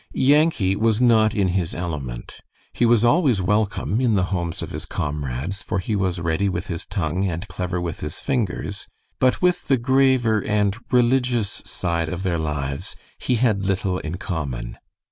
[0.13, 2.39] Yankee was not in his element.
[2.73, 6.65] He was always welcome in the homes of his comrades, for he was ready with
[6.69, 8.87] his tongue and clever with his fingers,
[9.19, 14.79] but with the graver and religious side of their lives he had little in common.